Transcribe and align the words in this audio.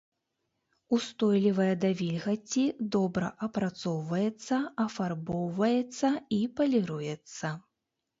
Устойлівая 0.95 1.73
да 1.83 1.89
вільгаці, 1.99 2.63
добра 2.95 3.29
апрацоўваецца, 3.47 4.57
афарбоўваецца 4.85 6.11
і 6.39 6.41
паліруецца. 6.61 7.53